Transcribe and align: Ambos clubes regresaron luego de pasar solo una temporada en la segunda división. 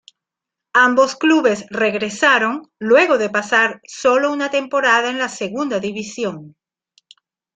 Ambos 0.73 1.15
clubes 1.15 1.63
regresaron 1.69 2.71
luego 2.79 3.19
de 3.19 3.29
pasar 3.29 3.79
solo 3.83 4.33
una 4.33 4.49
temporada 4.49 5.11
en 5.11 5.19
la 5.19 5.29
segunda 5.29 5.79
división. 5.79 6.55